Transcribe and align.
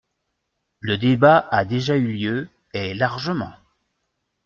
Le 0.79 0.97
débat 0.97 1.47
a 1.51 1.63
déjà 1.63 1.95
eu 1.95 2.07
lieu, 2.07 2.49
et 2.73 2.95
largement. 2.95 3.53